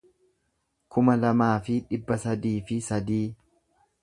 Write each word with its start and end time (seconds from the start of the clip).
kuma 0.95 1.15
lamaa 1.19 1.51
fi 1.67 1.77
dhibba 1.91 2.19
sadii 2.27 2.55
fi 2.71 2.83
sadii 2.89 3.25